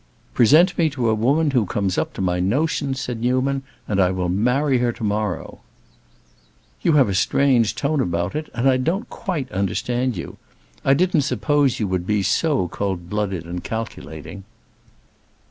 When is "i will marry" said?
4.01-4.79